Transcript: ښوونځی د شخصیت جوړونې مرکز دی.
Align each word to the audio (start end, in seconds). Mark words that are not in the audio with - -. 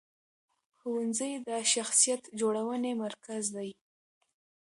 ښوونځی 0.77 1.31
د 1.47 1.49
شخصیت 1.73 2.21
جوړونې 2.39 2.91
مرکز 3.03 3.43
دی. 3.55 3.69